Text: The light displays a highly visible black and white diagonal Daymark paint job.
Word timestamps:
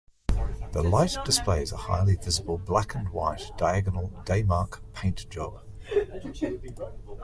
The 0.71 0.81
light 0.81 1.15
displays 1.25 1.71
a 1.71 1.77
highly 1.77 2.15
visible 2.15 2.57
black 2.57 2.95
and 2.95 3.07
white 3.09 3.51
diagonal 3.55 4.09
Daymark 4.25 4.81
paint 4.93 5.29
job. 5.29 5.61